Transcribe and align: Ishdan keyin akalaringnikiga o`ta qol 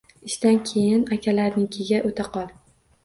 Ishdan 0.27 0.55
keyin 0.69 1.05
akalaringnikiga 1.17 2.01
o`ta 2.11 2.27
qol 2.39 2.49